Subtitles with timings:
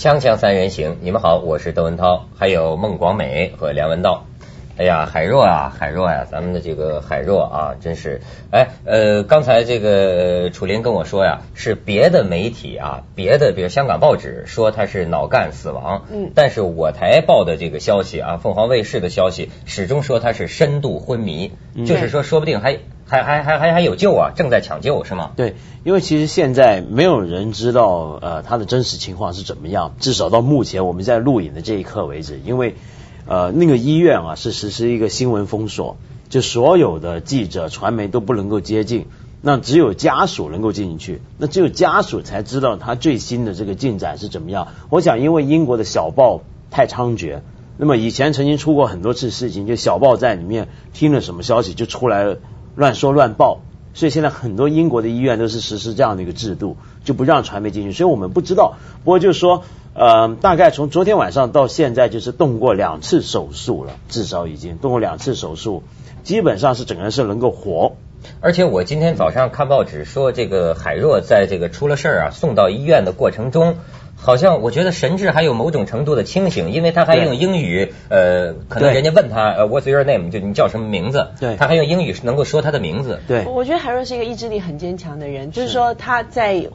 [0.00, 4.29] 锵锵三人行，你们好，我是窦文涛，还有孟广美和梁文道。
[4.80, 21.52] 哎呀，海若啊，海若呀，咱们的这个海若啊，真是，哎，呃，刚才这个楚林跟我说呀，是别的媒体啊，别的比如香港报纸说他是脑干死亡，嗯，但是我台报的这个消息啊，凤凰卫视的消息始终说他是深度昏迷，
[21.84, 25.32] 就是说说不定还还还还还还有救啊，正在抢救是吗？
[25.36, 32.76] 对，因为其实现在没有人知道呃他的真实情况是怎么样，至少到目前我们在录影的这一刻为止，因为。
[33.30, 35.98] 呃，那个医院啊是实施一个新闻封锁，
[36.28, 39.06] 就所有的记者、传媒都不能够接近，
[39.40, 44.66] 那只有家属能够进去，那只有家属才知道他最新的这个进展是怎么样。
[44.88, 46.40] 我想，因为英国的小报
[46.72, 47.42] 太猖獗，
[47.76, 52.36] 那么以前曾经出过很多次事情，就小报在里面听了什么消息就出来
[52.74, 53.60] 乱说乱报，
[53.94, 58.74] 所以现在很多英国的医院都是实施这样的一个制度，就不让传媒进去，所以我们不知道。
[59.04, 59.62] 不过就是说。
[60.00, 65.82] 呃，大概从昨天晚上到现在，就是动过两次手术了，至少已经动过两次手术，
[66.22, 67.96] 基本上是整个人是能够活。
[68.40, 73.76] 而且我今天早上看报纸说，这个海若在这个出了事儿啊，送到医院的过程中，
[74.16, 80.30] 好像我觉得神志还有某种程度的清醒，因为他还用英语，呃，可能人家问他呃 What's your name？
[80.30, 81.26] 就你叫什么名字？
[81.38, 83.20] 对，他还用英语能够说他的名字。
[83.28, 86.66] 对，我觉得海若是一个意志力很坚强的人，就是说他在。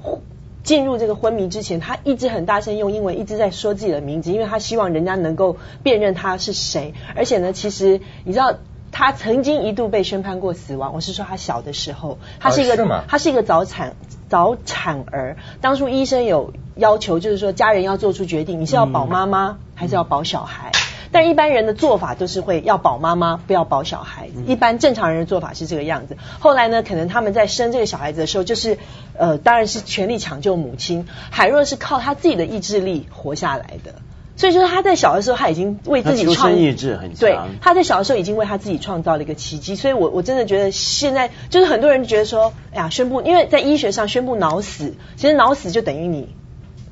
[0.66, 6.94] 进入这个昏迷之前，他一直很大声用英文一直在说自己的名字，因为他希望人家能够辨认他是谁。
[7.16, 8.56] 而且呢，其实你知道，
[8.92, 10.94] 他曾经一度被宣判过死亡。
[10.94, 13.96] 我是说他小的时候，他是一个他是一个早产
[14.28, 15.38] 早产儿。
[15.62, 20.72] 当初医生有要求，就是说家人要做出决定，你是要保妈妈还是要保小孩？
[21.16, 24.28] 但一般人的做法都是会要保妈妈，不要保小孩。
[24.48, 26.18] 一般正常人的做法是这个样子。
[26.40, 28.78] 后来呢，可能他们在生这个小孩子的时候，就是
[29.18, 31.08] 呃，当然是全力抢救母亲。
[31.31, 33.96] 海若是靠他自己的意志力活下来的，
[34.36, 37.20] 所以就是他在小的时候他已经为自己创意志很强。
[37.22, 39.78] 对，他在小的时候已经为他自己创造了一个奇迹。
[39.78, 46.36] 所以我我真的觉得现在就是很多人觉得说，哎呀，宣布，因为在医学上宣布脑死，其实脑死就等于你。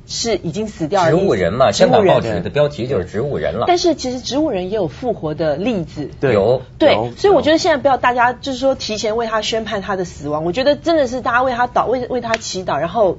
[0.05, 1.09] 是已经死掉了。
[1.09, 3.65] 植物人嘛，香港报纸的标题就是植物人了。
[3.67, 13.17] 但是其实植物人也有复活的例子，有对，所以我觉得现在不要大家就是说提前为他宣判他的死亡，我觉得真的是大家为他祷为为他祈祷，然后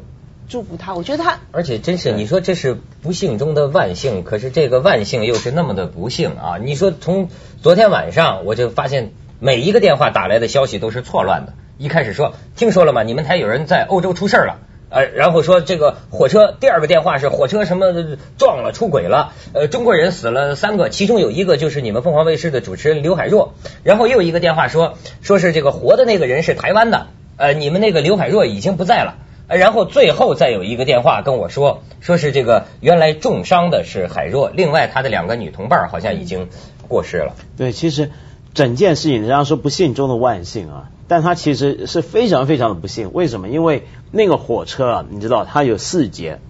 [0.48, 0.94] 祝福他。
[0.94, 6.58] 我觉得他而且真是你说这是不幸中的万幸，可是这个万幸又是那么的不幸啊！
[6.62, 7.28] 你说从
[7.62, 13.02] 昨天晚上我就发现每一个电话打来的消息都是错乱的，一开始说听说了吗？
[13.02, 14.58] 你们台有人在欧洲出事了。
[14.90, 17.92] 呃，然后说这个火车，第二个电话是火车什么
[18.38, 29.16] 撞了出轨了，呃，中国人死了三个，其中有一个就是你们凤凰卫视的主持人刘海若，然后又一个电话说说是这个活的那个人是台湾的，呃，你们那个刘海若已经不在了，
[29.48, 36.48] 然后最后再有一个电话跟我说，说是这个原来重伤的是海若，另外他的两个女同伴好像已经
[36.86, 37.34] 过世了。
[37.56, 38.10] 对，其实
[38.54, 40.88] 整件事情人家说不幸中的万幸啊。
[41.06, 43.50] 但他其实是非常非常的不幸，为什么？
[43.50, 46.40] 因为那个火车啊，你知道它有四节，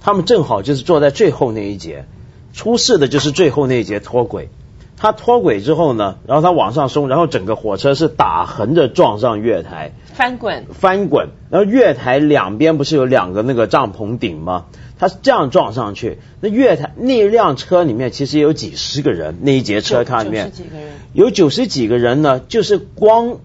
[0.00, 2.04] 他们正好就是坐在最后那一节，
[2.52, 4.50] 出事的就是最后那一节脱轨。
[4.98, 11.28] 他脱轨之后呢，然后他往上松，然后整个火车是打横着撞上月台，翻滚，翻滚。
[11.48, 14.64] 然后月台两边不是有两个那个帐篷顶吗？
[14.98, 16.18] 他是这样撞上去。
[16.40, 20.50] 那月台那辆车里面其实有几十个人，那一节车卡里面
[21.12, 23.36] 有九十几个人呢，就是光。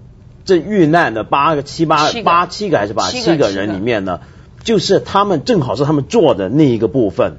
[0.45, 4.19] 这遇难的八个、七八、八七个还是八七个人里面呢，
[4.61, 7.38] 就是他们正好是他们坐的那一个部分，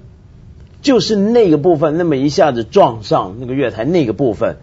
[0.80, 4.56] 就是那个部分，那么一下子撞上那个月台那个部分，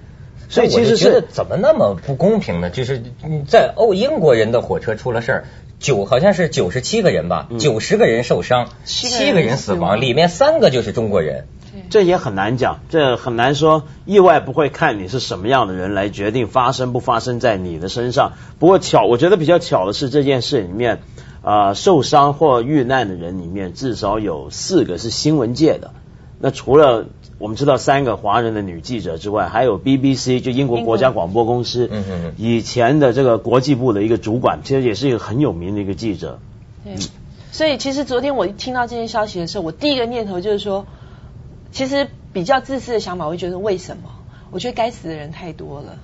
[0.51, 2.69] 所以其实是怎么那么不公平呢？
[2.69, 3.01] 就是
[3.47, 5.45] 在欧英国人的火车出了事儿，
[5.79, 11.47] 九好像是九十七个人吧，九十个人受伤，七个人死亡，里面三个就是中国人。
[11.89, 13.83] 这也很难讲，这很难说。
[14.05, 18.33] 意外不会看你是什么样的人来决定发生不发生在你的身上。
[18.59, 20.99] 不过巧，我觉得比较巧的是这件事里面，
[21.41, 25.91] 啊，受伤或遇难的人里面至少有四个是新闻界的。
[26.39, 27.05] 那除了
[27.41, 36.39] 我们知道三个华人的女记者之外，还有 BBC 就英国国家广播公司嗯嗯以前的这个国际部的一个主管，其实也是一个很有名的一个记者。
[36.83, 36.95] 对，
[37.51, 40.85] 所以其实昨天我听到这些消息的时候，我第一个念头就是说。
[41.73, 44.03] 其实比较自私的想法，我会觉得为什么？
[44.51, 45.97] 我觉得该死的人太多了。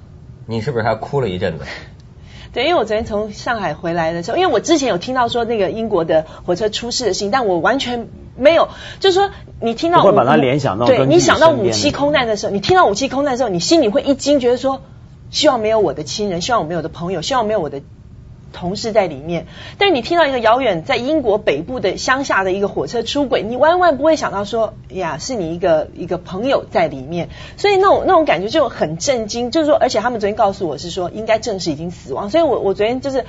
[0.45, 1.65] 你是不是还哭了一阵子？
[2.57, 8.69] 对，因为我昨天从上海回来的时候，因为我之前有听到说那个英国的火车出事的事情，但我完全没有，
[8.99, 9.29] 就是说
[9.61, 14.81] 你听到会把它联想到对你想到武器空难的时候，你听到武器空难的时候，你心里会一惊，觉得说
[15.29, 17.83] 希望没有我的亲人，希望我没有的朋友，希望没有我的
[18.53, 19.45] 同事在里面，
[19.77, 29.51] 但是你听到一个遥远在英国北部的乡下的一个火车出轨，你万万不会想到说呀，是你一个一个朋友在里面，所以那种那种感觉就很震惊。
[29.51, 33.25] 就是说，而且他们昨天告诉我是说，应该正式已经死亡，所以我我昨天就是。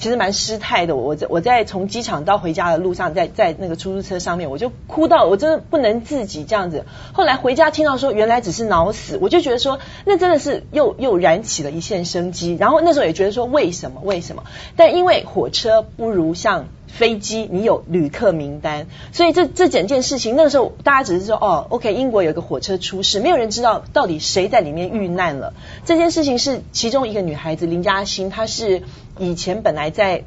[0.00, 6.86] 其实蛮失态的，我在我在从机场到回家的路上，在在那个出租车上面，我就哭到我真的不能自己这样子。
[7.12, 12.56] 后来回家听到说原来只是脑死，我就觉得说那真的是又又燃起了一线生机。
[12.58, 14.44] 然后那时候也觉得说为什么为什么？
[14.74, 16.66] 但因为火车不如像。
[16.92, 25.54] 飞机，你有旅客名单，所以这这整件事情，那个时候大家只是说，哦，OK，英国有个火车出事，没有人知道到底谁在里面遇难了。
[25.86, 28.82] 这件事情是其中一个女孩子林嘉欣，她是
[29.18, 30.24] 以前本来在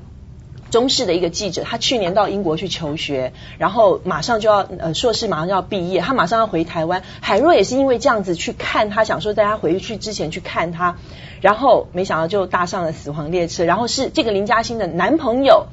[0.71, 7.03] 中视的一个记者，她去年到英国去求学，然后马上就要呃硕士马上就要毕业，她马上要回台湾。
[7.21, 10.97] 海若也是因为这样子去看她，想说在她回去之前去看她，
[11.41, 15.67] 然后没想到就搭上了死亡列车，然后是这个林嘉欣的男朋友。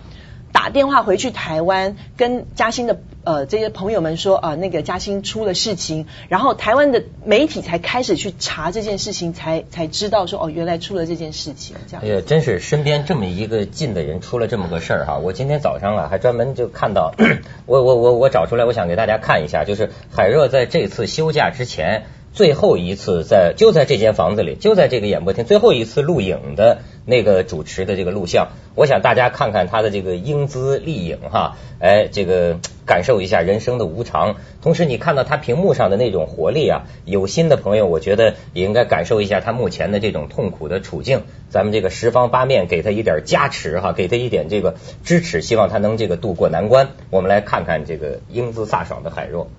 [0.53, 11.77] 打电话回去台湾，跟嘉兴的呃这些朋友们说啊，那个嘉兴出了事情，然后台湾的媒体才开始去查这件事情，才才知道说哦，原来出了这件事情。
[11.87, 15.19] 这样，哎呀，真是身边这么一个近的人出了这么个事儿哈！
[15.19, 17.15] 我今天早上啊，还专门就看到，
[17.67, 22.05] 我我我我找出来，我想给大家看一下，就是海热在这次休假之前。
[22.33, 26.79] 最后一次在就在这间房子里，就在这个演播厅，最后一次录影的
[27.11, 34.37] 那个主持的这个录像，我想大家看看他的这个英姿丽影哈，哎，这个感受一下人生的无常。
[34.63, 41.25] 同时，你看到他屏幕上的那种活力啊，有心的朋友，我觉得也应该感受一下他目前的这种痛苦的处境。
[41.49, 46.91] 咱们这个十方八面给他一点加持哈，给他一点这个支持，希望他能这个渡过难关。
[47.11, 49.51] 我们来看看这个英姿飒爽的海若。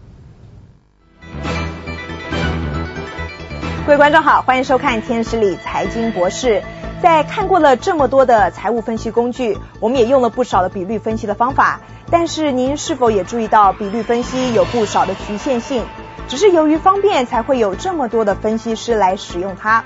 [3.85, 6.61] 各位观众好，欢迎收看《天使里财经博士》。
[7.01, 11.79] 在看过了这么多的财务分析工具，我们也用了不少的比率分析的方法。
[12.11, 15.83] 但是您是否也注意到，比率分析有不少的局限性？
[16.27, 19.83] 只是由于方便，才会有这么多的分析师来使用它。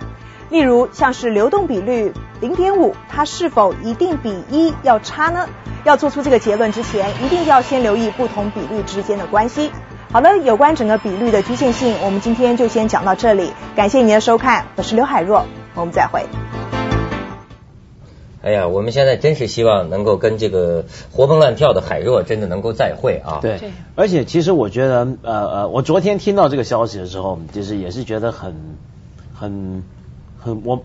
[0.49, 5.47] 例如，像是流动比率零点五，它是否一定比一要差呢？
[5.85, 9.71] 要做出这个结论之前，一定要先留意不同比率之间的关系。
[10.11, 13.53] 好了，有关整个比率的局限性，我们今天就先讲到这里。
[13.73, 15.45] 感谢您的收看，我是刘海若，
[15.75, 16.25] 我们再会。
[18.45, 23.39] 哎呀，我们现在真是希望能够跟这个活蹦乱跳的海若真的能够再会啊！
[23.41, 23.59] 对，
[23.95, 28.53] 而且其实我觉得，呃呃，我昨天听到这个消息的时候，就是也是觉得很
[29.33, 29.83] 很
[30.39, 30.83] 很，我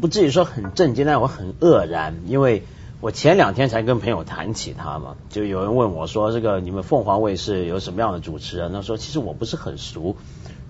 [0.00, 2.62] 不至于说很震惊，但我很愕然，因为。
[3.02, 10.14] 我前两天才跟朋友谈起他嘛，就有人问我说：“这个你们凤凰卫视有什么样的主持人？”他说：“其实我不是很熟。”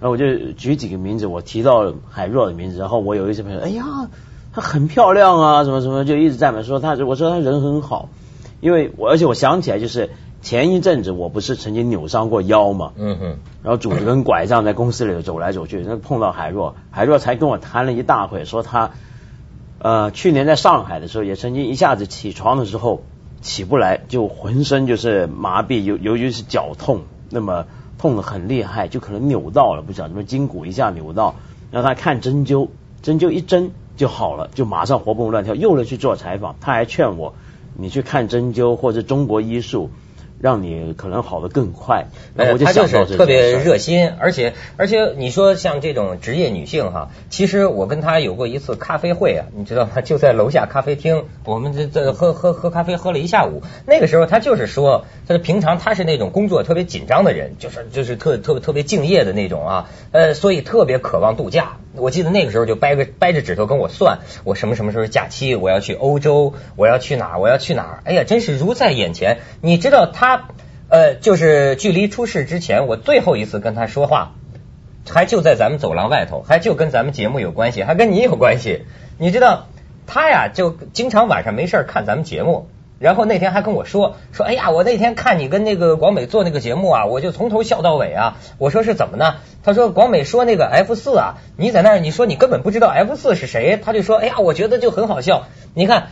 [0.00, 2.78] 然后我就举几个名字，我提到海若的名字。
[2.78, 3.84] 然后我有一些朋友，哎呀，
[4.52, 6.94] 她很漂亮啊，什么什么，就一直赞美说她。
[7.06, 8.08] 我说她人很好，
[8.60, 10.10] 因为我而且我想起来，就是
[10.42, 18.90] 前一阵子我不是曾经扭伤过腰嘛，嗯哼，然后拄着根拐杖在公司里走来走去，那碰到海若，海若才跟我谈了一大会，说她。
[19.84, 23.02] 呃，去年在上海的时候，也曾经一下子起床的时候
[23.40, 27.00] 起不来，就浑身就是麻痹，尤尤其是脚痛，
[27.30, 27.66] 那么
[27.98, 31.34] 痛的很厉害，就可能扭到了，不晓得什么筋骨一下扭到，
[31.72, 32.68] 让他看针灸，
[33.02, 37.34] 针灸一针就好了，就马上活蹦乱跳，又来去做采访，他还劝我，
[37.76, 39.90] 你去看针灸或者中国医术。
[40.40, 50.00] 让你可能好的更快，我就他就是特别热心，而且而且你说像这种职业女性哈，其实我跟她有过一次咖啡会啊，你知道吗？
[50.00, 53.62] 就在楼下咖啡厅，我们这这喝喝喝咖啡喝了一下午。
[53.86, 61.76] 那个时候她就是说，她说平常她是那种工作特别紧张的人，就是就是特特特别敬业的那种啊，呃，所以特别渴望度假。
[61.94, 68.02] 我记得那个时候就掰个掰着指头跟我算，我什么什么时候假期，我要去欧洲，我要去哪儿，我要去哪儿？
[68.04, 69.38] 哎呀，真是如在眼前。
[69.60, 70.48] 你知道他。
[70.88, 74.34] 呃，就是距离出事之前，我最后一次跟他说话，
[75.08, 78.84] 还就在咱们走廊外头，还就跟咱们节目有关系，还跟你有关系。
[79.16, 79.68] 你知道，
[80.06, 82.68] 他呀就经常晚上没事看咱们节目，
[83.02, 88.38] 然后那天还跟我说说，哎呀，我那天看你跟那个广美做那个节目啊，我就从头笑到尾啊。
[88.56, 89.34] 我说是怎么呢？
[89.62, 95.48] 他说广美说那个 F 四啊，你在那儿你说你根本不知道 F 四是谁，他就说，哎呀，我觉得就很好笑。
[95.74, 96.08] 你看。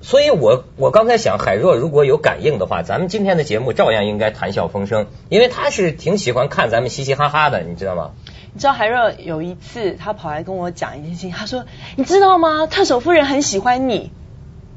[0.00, 8.12] 所以，我我刚才想，海若如果有感应的话，咱们今天的节目照样应该谈笑风生，因为他是挺喜欢看咱们嘻嘻哈哈的，你知道吗？
[8.54, 11.64] 你知道海若有一次，他跑来跟我讲一件事情，他说
[11.98, 12.68] ：“你知道吗？
[12.68, 14.12] 特首夫人很喜欢你。”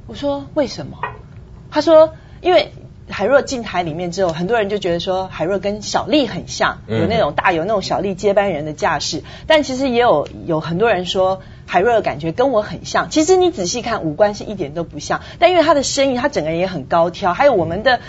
[0.10, 0.98] 我说：“为什么？”
[1.72, 2.72] 他说：“因为
[3.10, 13.10] 海若进台里面之后，很多人就觉得说海若跟小丽很像，有那种大有那种小丽接班人的架势，但其实也有有很多人说。”海若的感觉跟我很像。
[13.10, 18.02] 其实你仔细看，五官是一点都不像，但因为他的声音，他整个人也很高挑，还有我们的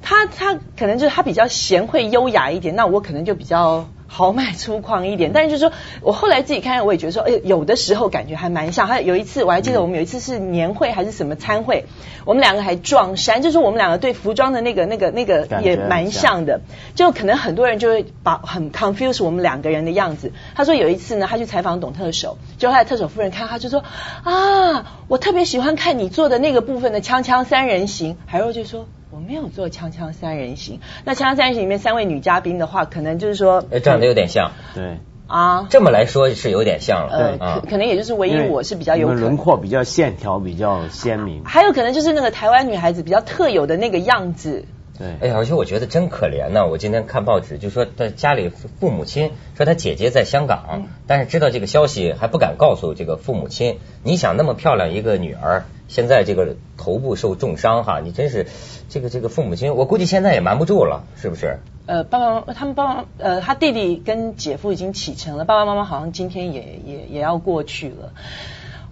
[0.00, 3.86] 他他可能就是他比较贤惠优雅一点，那我可能就比较。
[4.12, 8.88] 豪迈粗犷一点， 但是就是说我后来自己看，我也觉得说，哎，有的时候感觉还蛮像。
[8.88, 11.84] 还有有一次，我还记得我们有一次是年会还是什么参会，
[12.24, 16.60] 我们两个还撞衫，就是我们两个对服装的那个、那个、那个也蛮像的。
[16.96, 20.32] 就可能很多人就会把很 confuse 我们两个人的样子。
[20.56, 23.84] 他说有一次呢，他去采访董特首，就他的特首夫人看他就说
[24.24, 28.16] 啊，我特别喜欢看你做的那个部分的锵锵三人行。
[28.26, 28.86] 海若就说。
[29.20, 34.96] 我没有做《锵锵三人行》，那《锵锵三人行》里面三位女嘉宾的话，可能就是说，哎，长得有点像，对，
[35.26, 37.06] 啊，这么来说是有点像。
[37.06, 44.64] 了，呃，可可能也就是唯一我是比较有轮廓比较线条比较鲜明，还有可能就是那个台湾女孩子比较特有的那个样子。
[44.96, 46.66] 对，哎呀，而且我觉得真可怜呢。
[46.66, 53.80] 我今天看报纸，就说他家里父母亲说他姐姐在香港，但是知道这个消息还不敢告诉这个父母亲。
[54.02, 58.46] 你想那么漂亮一个女儿，现在这个头部受重伤哈，你真是
[58.88, 61.58] 这个这个父母亲，我估计现在也瞒不住了，是不是？
[61.86, 68.12] 呃，爸爸妈妈他们爸爸呃，他弟弟跟姐夫已经启程了，爸爸妈妈好像今天也也也要过去了。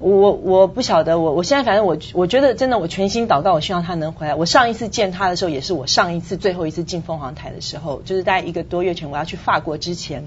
[0.00, 4.34] 我我不晓得，我我现在反正我我觉得真的，我全心祷告，我希望他能回来。
[4.34, 10.24] 我上一次见他的时候，也是我上一次最后一次进凤凰台的时候，就是在一个多月前我要去法国之前，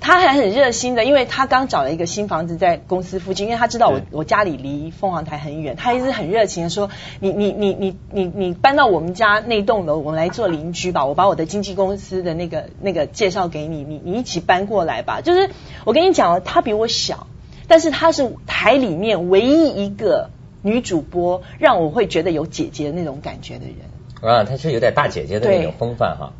[0.00, 15.20] 他还很热心的，因为他刚找了一个新房子在公司附近，因为他知道我我家里离凤凰台很远，他一直很热情的说，你你你你你你搬到我们家那栋楼，我们来做邻居吧，我把我的经纪公司的那个那个介绍给你，你你一起搬过来吧。
[15.20, 15.50] 就是
[15.84, 17.26] 我跟你讲他比我小。
[17.68, 20.30] 但是她是台里面唯一一个
[20.62, 24.32] 女主播，让我会觉得有姐姐那种感觉的人。
[24.32, 26.32] 啊，她是有点大姐姐的那种风范哈。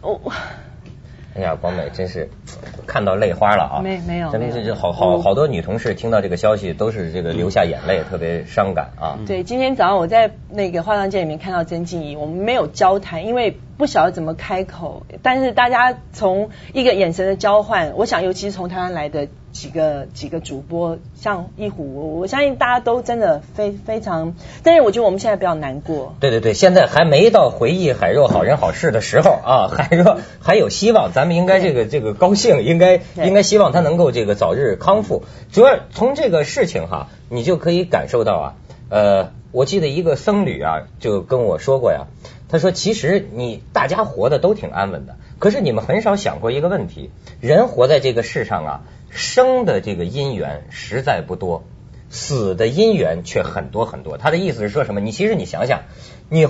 [0.00, 0.18] 哦。
[1.34, 2.28] 哎呀，广美真是
[2.86, 3.80] 看到泪花了啊！
[3.82, 9.18] 没没有，真的是好好好多女同事听到这个消息都是这个流下眼泪，特别伤感啊。
[9.26, 15.06] 对，今天早上我在那个化妆间里面看到曾静怡，我们没有交谈，因为不晓得怎么开口。
[15.22, 19.28] 但是大家从一个眼神的交换，我想尤其是从台湾来的。
[19.52, 26.14] 几个几个主播像一虎，我我相信大家都真的非非常，但是我觉得我们现在比较难过。
[26.20, 35.24] 对对对，现在还没到回忆海若好人好事的时候啊，海若还有希望，咱们应该这个这个高兴，应该应该希望他能够这个早日康复。
[35.52, 38.54] 主要从这个事情哈，你就可以感受到啊，
[38.88, 42.06] 呃，我记得一个僧侣啊就跟我说过呀，
[42.52, 48.80] 他说其实你大家活的都挺安稳的，可是你们很少想过一个问题，人活在这个世上啊。
[49.14, 51.64] 生的这个姻缘实在不多，
[52.08, 54.16] 死的姻缘却很多很多。
[54.16, 55.00] 他的意思是说什么？
[55.00, 55.82] 你其实你想想，
[56.30, 56.46] 你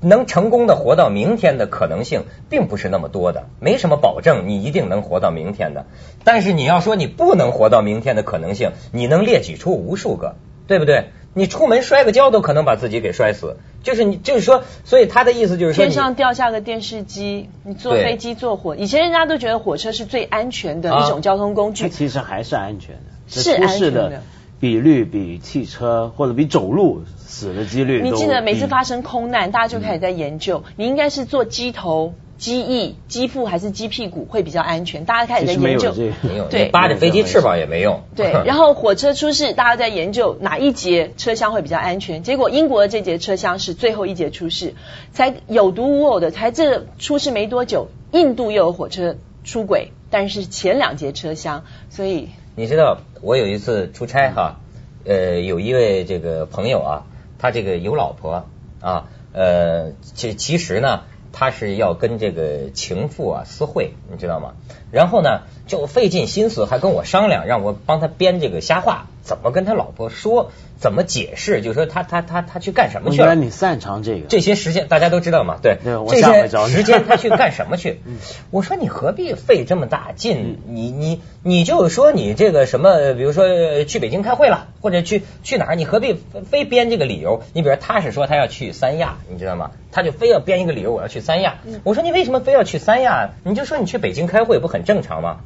[0.00, 5.86] 能成功的活到明天的可能性并不是那么多的，没什么保证你一定能活到明天的。
[6.24, 10.34] 但是你要说你不能活到明天的可能性，你能列举出无数个，
[10.66, 11.10] 对不对？
[11.32, 13.56] 你出门摔个跤都可能把自己给摔死。
[13.82, 24.22] 就是你，就是说，所以他的意思就是说，天上掉下个电视机，你坐飞机坐火，以前人家都觉得火车是最安全的一种交通工具，其实还是安全的，是安全的，
[24.60, 28.02] 比率比汽车或者比走路死的几率。
[28.02, 32.14] 你记得每次发生空难，大家就开始在研究，你应该是坐机头。
[32.40, 35.04] 机翼、机腹还是机屁股会比较安全？
[35.04, 35.92] 大家开始在研究，
[36.22, 38.00] 没有，对，扒着飞机翅膀也没用。
[38.16, 42.22] 对， 然后火车出事，大家在研究哪一节车厢会比较安全？
[42.22, 44.74] 结果英国的这节车厢是最后一节出事，
[45.12, 54.60] 才有独无偶的，才这出事没多久，印度又有火车出轨，但是前两节车厢，所以你知道，我有一次出差哈，
[55.04, 57.04] 呃，有一位这个朋友啊，
[57.38, 58.46] 他这个有老婆
[58.80, 61.02] 啊，呃，其其实呢。
[61.32, 64.54] 他是要跟这个情妇啊私会，你知道吗？
[64.90, 73.28] 然后呢，就费尽心思，还跟我商量，让我帮他编这个瞎话，怎么跟他老婆说，怎么解释，就说他他他他去干什么去了？
[73.28, 74.26] 原来你擅长这个。
[74.26, 75.78] 这些时间大家都知道嘛，对，
[76.10, 78.00] 这些时间他去干什么去？
[78.50, 80.58] 我说你何必费这么大劲？
[80.66, 86.16] 你你你就说你这个什么，比如说去北京开会了，或者去去哪儿，你何必
[86.50, 87.44] 非编这个理由？
[87.52, 89.70] 你比如他是说他要去三亚，你知道吗？
[89.92, 91.58] 他就非要编一个理由，我要去三亚。
[91.84, 93.30] 我说你为什么非要去三亚？
[93.44, 94.80] 你就说你去北京开会不很？
[94.80, 95.40] 很正常吗？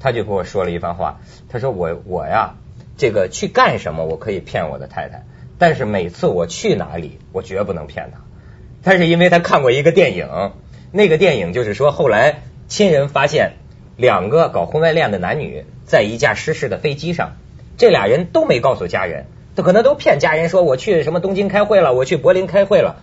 [0.00, 1.20] 他就跟我说了一番话。
[1.48, 2.56] 他说我我呀，
[3.00, 5.24] 这个去干什么我可以骗我的太太，
[5.56, 8.20] 但是每次我去哪里，我绝不能骗她。
[8.82, 10.52] 他是因为他看过一个电影，
[10.92, 13.52] 那个电影就是说后来亲人发现
[13.96, 17.38] 两个搞婚外恋的男女在一架失事的飞机上，
[17.78, 19.24] 这俩人都没告诉家人，
[19.56, 23.00] 他可能都骗家人说我去什么东京开会了，我去柏林开会了。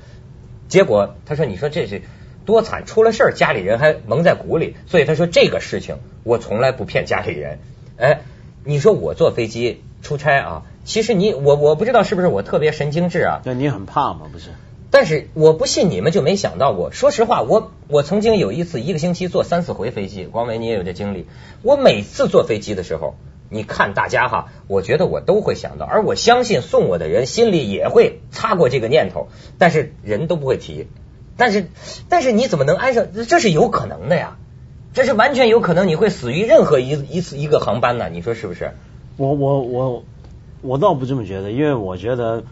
[0.67, 2.03] 结果他说你说这是。
[2.45, 7.59] 多惨，出了事儿，家里人还蒙在鼓里，所以他说这个事情我从来不骗家里人。
[7.97, 8.21] 哎，
[8.63, 14.27] 你说我坐飞机出差啊，其实你我我不知道是不是我特别神经质啊，那你很怕吗？
[14.31, 14.51] 不是？
[14.89, 16.91] 但是我不信你们就没想到过。
[16.91, 21.27] 说实话，我我曾经有一次一个星期坐三四回飞机，光伟你也有这经历。
[21.61, 23.15] 我每次坐飞机的时候，
[23.49, 29.27] 你看大家哈，我觉得我都会想到，而我相信送我的人心里也会擦过这个念头，
[29.57, 30.87] 但是人都不会提。
[31.35, 31.67] 但是
[32.07, 33.07] 但是你怎么能安上？
[33.27, 34.37] 这是有可能的呀，
[34.93, 38.09] 这是完全有可能你会死于任何一一次一个航班呢？
[38.09, 38.71] 你说是不是？
[39.17, 40.03] 我我我
[40.61, 42.43] 我倒不这么觉得，因为我觉得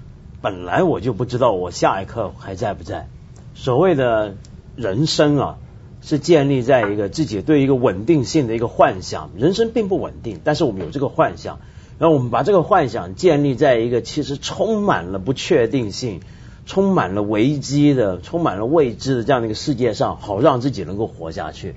[0.41, 3.07] 本来我就不知道我下一刻还在不在。
[3.53, 4.35] 所谓的
[4.75, 5.57] 人生啊，
[6.01, 9.29] 是建立在一个自己对一个稳定性的一个幻想。
[9.37, 11.59] 人生并不稳定，但是我们有这个幻想，
[11.99, 16.21] 然后我们把这个幻想建立在一个其实充满了不确定性、
[16.65, 21.75] 充满了危机的、充满了未知的这样的一个世界上，好让自己能够活下去。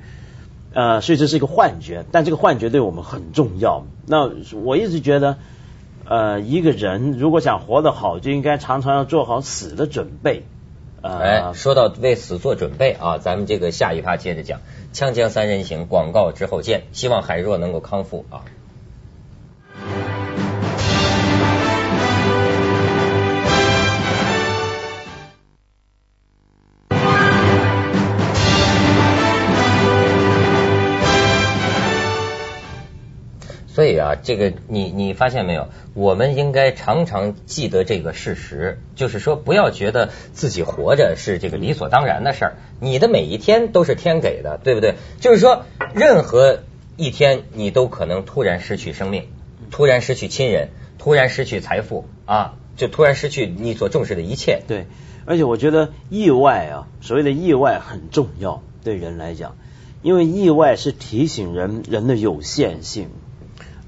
[0.72, 3.84] 呃，所以这是一个幻觉，但这个幻觉对我们很重要。
[4.06, 4.30] 那
[4.62, 5.38] 我一直觉得，
[6.04, 10.44] 呃，一个人如果想活得好，就应该常常要做好死的准备。
[11.00, 14.58] 呃哎，说到为死做准备啊，咱们这个下一趴接着讲
[14.96, 18.42] 《锵锵三人行》广告之后见，希望海若能够康复啊。
[33.78, 35.68] 所以啊，这个你你发现没有？
[35.94, 42.56] 我们应该常常记得这个事实，就是说不要觉得自己活着是这个理所当然的事儿。
[42.80, 44.96] 你的每一天都是天给的，对不对？
[45.20, 45.62] 就是说，
[45.94, 46.58] 任何
[46.96, 49.28] 一天你都可能突然失去生命，
[49.70, 54.60] 突然失去亲人，突然失去财富啊，就突然失去你所重视的一切。
[54.66, 54.86] 对，
[55.24, 59.56] 而且我觉得意外啊，所谓的意外很重要，对人来讲，
[60.02, 63.10] 因为意外是提醒人人的有限性。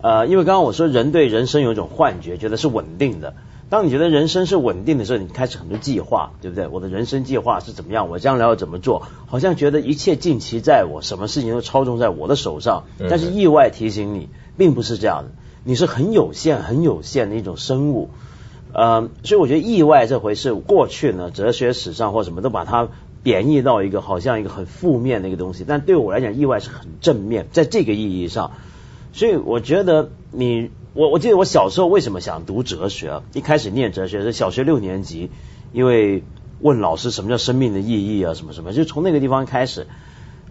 [0.02, 3.34] 呃，因为刚刚我说人对人生有一种幻觉，觉得是稳定的。
[3.68, 6.66] 当你觉得人生是稳定的时候，你开始很多计划，对不对？
[6.66, 8.10] 我的人生计划是怎么样？
[8.10, 9.02] 我将来要怎么做？
[9.26, 12.84] 好像觉得一切尽其在我，什么事情都操纵在我的手上。
[13.08, 15.30] 但是意外提醒你，并不是这样的。
[15.62, 18.10] 你是很有限、很有限的一种生物。
[18.72, 22.88] 呃，所以我觉得意外这回事，过去呢，哲学史上或什么都把它
[23.22, 25.64] 贬义到一个好像一个很负面的一个东西。
[25.68, 28.50] 但对我来讲，意外是很正面，在这个意义上。
[29.12, 33.22] 所以我觉得你，我我记得我小时候为什么想读哲学？
[33.34, 35.30] 一开始念哲学是小学六年级，
[35.72, 36.22] 因为
[36.60, 39.86] 问老师什么叫生命的意义啊，什么什么，就从那个地方开始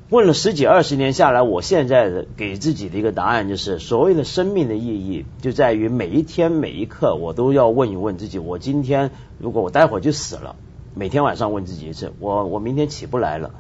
[0.10, 10.56] 问了十几二十年下来，我现在的给自己的一个答案就是，所谓的生命的意义就在于每一天每一刻，我都要问一问自己：我今天如果我待会儿就死了，
[10.96, 13.52] 每天晚上问自己一次，我我明天起不来了，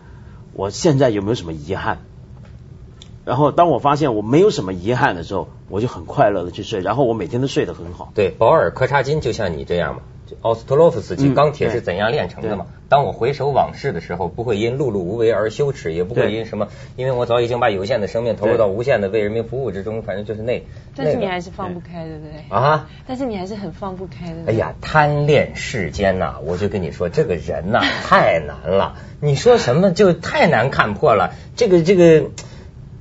[0.53, 1.99] 我现在有没有什么遗憾？
[3.29, 8.11] 然后当我发现我没有什么遗憾的时候，我就很快乐的去睡，然后我每天都睡得很好。
[8.15, 10.01] 对，保尔柯察金就像你这样嘛。
[10.41, 12.67] 奥斯特洛夫斯基嗯钢铁是怎样炼成的嘛？
[12.87, 20.01] 当我回首往事的时候，不会因碌碌无为而羞耻，也不会因什么，因为我早已经把有限的生命投入到无限的为人民服务之中。
[20.01, 20.63] 反正就是那。
[20.95, 22.43] 但是你还是放不开，对不对？
[22.49, 22.89] 啊。
[23.07, 24.37] 但是你还是很放不开的。
[24.47, 28.95] 哎呀，贪恋世间呐、我就跟你说，这个人呐、太难了。
[29.21, 31.33] 你说什么就太难看破了。
[31.55, 32.29] 这个这个，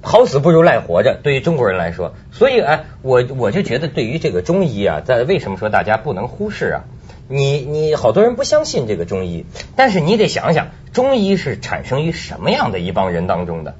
[0.01, 2.15] 好死不如赖活着，对于中国人来说。
[2.33, 6.85] 所以哎，我我就觉得，对于这个中医啊，在为什么说大家不能忽视啊？
[7.29, 9.45] 你你好多人不相信这个中医，
[9.77, 13.75] 但是你得想想，中医是产生于什么样的一帮人当中的？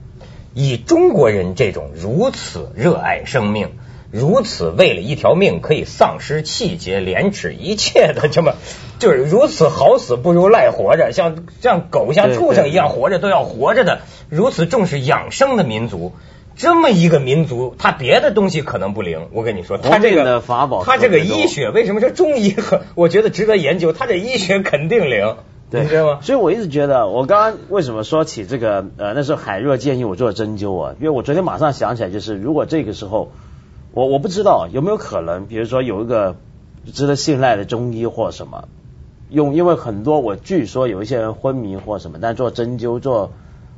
[0.55, 3.71] 以中国人这种如此热爱生命。
[4.11, 8.55] 如此为了一条命可以丧失气节、廉耻一切的这么，
[8.99, 16.13] 就是如此好死不如赖活着，像像狗像畜生一样活着都要活着的，如此重视养生的民族，
[16.57, 25.37] 这么一个民族，他别的东西可能不灵，我跟你说，他这个的法宝他这个医学为什么说中医和我觉得值得研究，他这医学肯定灵，
[25.71, 26.19] 对，你知道吗？
[26.23, 28.87] 所以我一直觉得，我刚刚为什么说起这个？
[28.97, 33.31] 呃，那时候海若建议我做针灸啊，因为我昨天马上想起来，就是如果这个时候，
[33.99, 36.37] 我我不知道有没有可能，比如说有一个
[36.93, 38.69] 值得信赖的中医或什么，
[39.29, 43.33] 用，因为很多我据说有一些人昏迷或什么，但做针灸做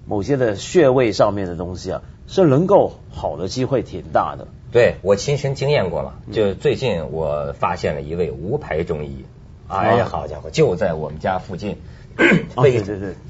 [0.06, 4.46] 某些的穴位上面的东西啊，是能够好的机会挺大的。
[4.70, 9.24] 对我亲身经验过嘛，嗯就最近我发现了一位无牌中医，
[9.68, 11.78] 哎呀，啊好家伙，就在我们家附近
[12.56, 12.66] 哦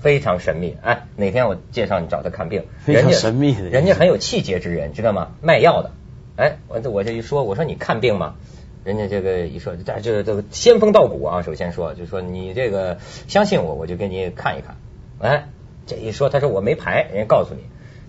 [0.00, 0.76] 非常神秘。
[0.82, 5.28] 哎，哪天我介绍你找他看病，非常人家神秘的人人家很有气节之人，知道吗？
[5.40, 5.92] 卖药的，
[6.40, 8.36] 哎，我这我这一说，我说你看病吗？
[8.82, 12.96] 人家这个一说，这这这个仙风道骨啊，首先说，就说你这个
[13.28, 14.78] 相信我，我就给你看一看。
[15.18, 15.48] 哎，
[15.84, 17.64] 这一说，他说我没牌，人家告诉你，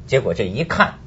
[0.08, 1.00] 结果这一看，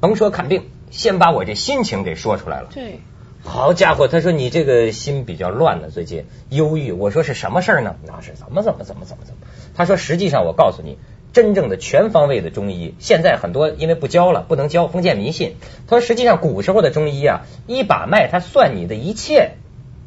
[0.00, 2.68] 甭说看病，先把我这心情给说出来了。
[2.74, 3.00] 对，
[3.42, 6.92] 好家伙，他说你这个心比较乱呢，最近忧郁。
[6.92, 7.96] 我说是什么事儿呢？
[8.06, 9.40] 那是怎么怎么怎么怎么怎么？
[9.74, 10.98] 他说实际上我告诉你，
[11.32, 15.56] 真正的全方位的中医，现在很多因为不教了，不能教，封建迷信。
[15.86, 19.52] 他说实际上古时候的中医啊，一把脉他算你的一切，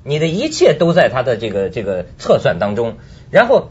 [0.03, 2.95] 你的一切都在他的这个这个测算当中。
[3.31, 3.69] 然后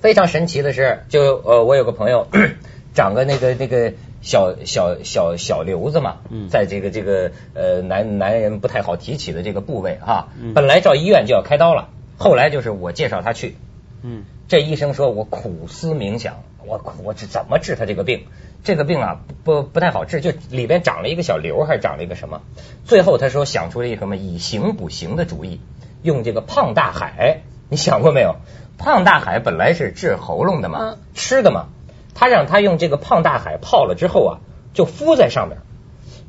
[0.00, 2.28] 非常神奇的是，就呃我有个朋友
[2.94, 3.92] 长个那个那个。
[4.24, 13.56] 小小小小瘤子嘛，在这个这个呃男男人不太好提起的这个部位哈，本来到医院就要开刀了，后来就是我介绍他去，
[14.02, 18.26] 嗯，这医生说我苦思冥想，我我这怎么治他这个病？
[18.64, 22.42] 这个病啊不不太好治，就里边长了一个小瘤，还是长了一个什么？
[22.84, 25.60] 最后他说想出了一个什么以形补形的主意，
[26.02, 28.36] 用这个胖大海，你想过没有？
[28.78, 31.66] 胖大海本来是治喉咙的嘛，吃的嘛。
[32.14, 34.38] 他让他用这个胖大海泡了之后啊，
[34.74, 35.58] 就敷在上面。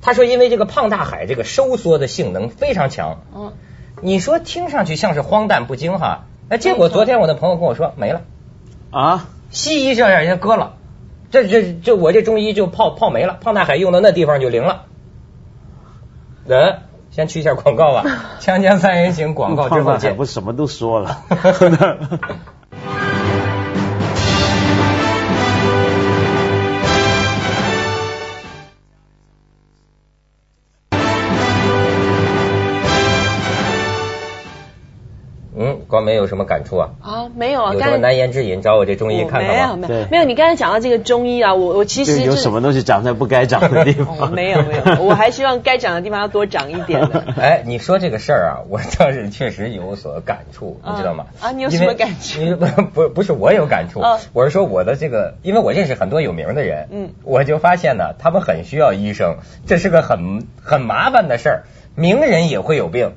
[0.02, 3.22] 他说，因为这个胖大海这个收缩的性能非常强。
[3.36, 3.54] 嗯，
[4.02, 6.26] 你说听上去像是荒诞不经哈？
[6.50, 8.22] 哎，结果昨天我的朋友跟我说没了
[8.92, 10.74] 啊，西医这让人家割了，
[11.32, 14.86] 这这这我这中医就泡泡没了，胖大海用到那地方就灵了。
[16.46, 16.80] 人
[17.12, 18.04] 先去一下广告吧，
[18.42, 20.16] 锵锵三人行广告之后见。
[20.18, 21.22] 不什么都说了。
[35.94, 36.90] 光没有什么感触啊？
[37.04, 37.72] 啊，没有啊。
[37.72, 38.64] 有什么难言之隐？
[38.64, 40.26] 找我这中医看看没有没有没有。
[40.26, 44.34] 你刚才讲到这个中医啊，我我其实有什么东西长在不该长的地方？
[44.34, 47.24] 没有没有，我还希望该长的地方要多长一点的。
[47.40, 51.26] 哎，你说这个事儿啊， 我倒是确实有所感触，你知道吗？
[51.40, 52.56] 啊，你有什么感触？
[52.58, 52.66] 不
[53.08, 54.02] 不不是我有感触，
[54.34, 59.36] 我是说我的这个，因为我认识很多有名的人，嗯，我就发现呢，他们很需要医生，
[59.68, 61.64] 这是个很很麻烦的事儿。
[61.96, 63.14] 名人也会有病。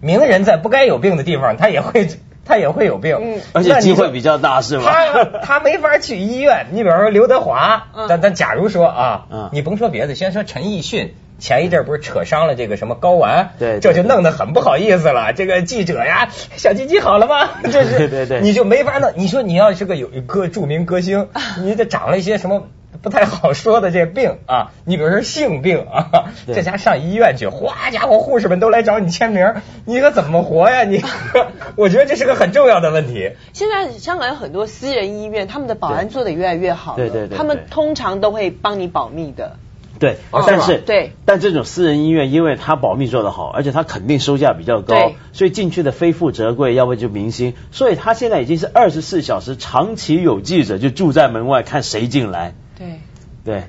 [0.00, 2.08] 名人在不该有病的地方，他也会
[2.44, 4.84] 他也会有病，嗯，而且机会比较大，是吗？
[4.90, 6.68] 他他没法去医院。
[6.72, 15.34] 你比方说刘德华，但但假如说啊，你甭说别的，先说陈奕迅，前一阵不是扯伤了这个什么睾丸，对，这就弄得很不好意思了。
[15.34, 17.50] 这个记者呀，小鸡鸡好了吗？
[17.70, 19.12] 这是对对对，你就没法弄。
[19.16, 21.28] 你说你要是个有一个著名歌星，
[21.62, 22.68] 你得长了一些什么？
[23.02, 30.84] 不太好说的这病啊，你比如说性病啊，这家上医院去，哗家伙，护士们都来找你签名，你可怎么活呀？
[30.84, 31.02] 你，
[31.76, 33.32] 我觉得这是个很重要的问题。
[33.52, 39.56] 现在香港有很多私人医院，他们的保安做的越来越好对对对，他们通常都会帮你保密的。
[40.00, 52.54] 对，但是对，但这种私人医院，因为他保密做得好，而且他肯定收价比较高，所以进去的非富则贵，要不就明星，所以他现在已经是二十四小时长期有记者就住在门外看谁进来。
[52.78, 53.00] 对
[53.44, 53.64] 对，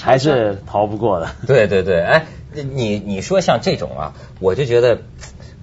[0.00, 1.30] 还是逃不过的。
[1.46, 5.02] 对对对，哎，你你说像这种啊，我就觉得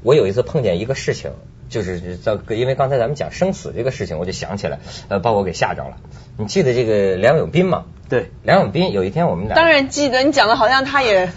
[0.04, 1.32] 我有一次碰见一个事情，
[1.70, 5.98] 就是在因为刚才咱们讲生死这个事情，我就想起来，呃，把我给吓着了。
[6.38, 7.86] 你记得这个梁永斌吗？
[8.08, 11.32] 对，梁永斌有一天我们俩当然记得，你讲的好像他也。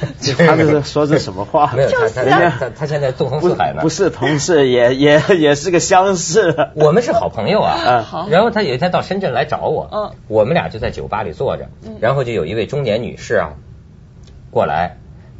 [0.46, 1.72] 他这是说这什么话？
[1.76, 3.82] 没有，他他他他现在纵横四海呢。
[3.82, 6.54] 不是同事，也也也是个相识。
[6.74, 8.04] 我们是好朋友啊。
[8.06, 8.28] 好。
[8.30, 9.88] 然后他有一天到深圳来找我。
[9.92, 10.12] 嗯。
[10.28, 11.68] 我们俩就在酒吧里坐着。
[11.84, 11.96] 嗯。
[12.00, 13.50] 然后就有一位中年女士啊，
[14.50, 14.98] 过来，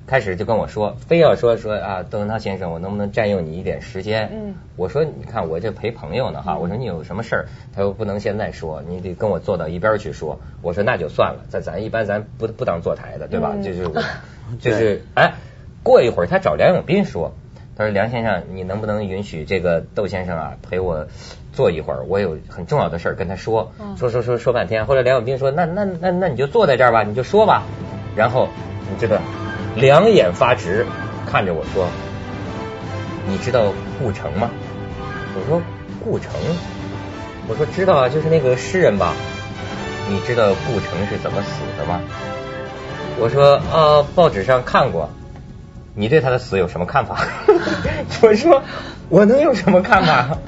[0.09, 4.31] 开始就跟我说，非要说说啊，窦文涛先生，我能不能占用你一点时间？
[4.33, 4.55] 嗯。
[4.75, 6.57] 我说，你看我这陪朋友呢哈。
[6.57, 7.47] 我说你有什么事儿？
[7.77, 10.40] 他说不能现在说，你得跟我坐到一边去说。
[10.62, 13.55] 我说那就算了，咱咱一般咱不不当坐台的，对吧？
[13.62, 14.03] 就是我。
[14.59, 15.35] 就是哎，
[15.83, 17.35] 过一会儿他找梁永斌说，
[17.77, 21.07] 他说梁先生，你能不能允许这个窦先生啊陪我
[21.53, 22.05] 坐一会儿？
[22.09, 24.87] 我有很重要的事儿跟他说，说说说说半天。
[24.87, 27.64] 后来梁永斌说，那那那那你就坐在这儿吧，你就说吧。
[28.16, 28.49] 然后
[28.90, 29.18] 你知道，
[29.76, 30.87] 两眼发直
[31.26, 31.88] 看着我说，
[33.28, 34.50] 你知道顾城吗？
[35.35, 35.62] 我说
[36.02, 36.33] 顾城，
[37.48, 39.12] 我说知道啊，就是那个诗人吧。
[40.11, 42.00] 你知道顾城是怎么死的吗？
[43.20, 45.11] 我说啊，报纸上看过，
[45.94, 47.18] 你对他的死有什么看法？
[48.22, 48.62] 我说
[49.09, 50.38] 我能有什么看法？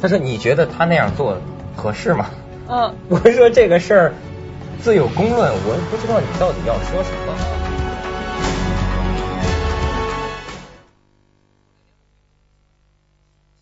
[0.00, 1.36] 他说你觉得他那样做
[1.76, 2.26] 合适吗？
[2.68, 4.14] 嗯，我说这个事儿
[4.80, 7.61] 自有公论，我不知道你到底要说什么。